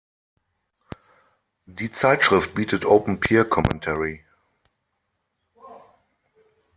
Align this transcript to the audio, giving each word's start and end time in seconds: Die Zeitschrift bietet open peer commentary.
Die 1.67 1.91
Zeitschrift 1.91 2.55
bietet 2.55 2.85
open 2.85 3.19
peer 3.19 3.45
commentary. 3.45 4.25